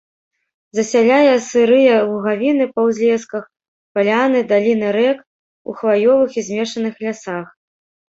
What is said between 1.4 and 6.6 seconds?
сырыя лугавіны па ўзлесках, паляны, даліны рэк, у хваёвых і